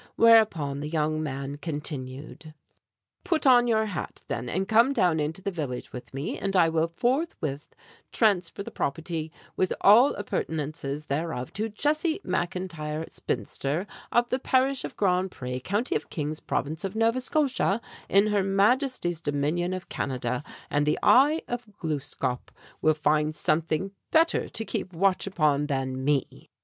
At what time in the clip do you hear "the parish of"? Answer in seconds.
14.29-14.97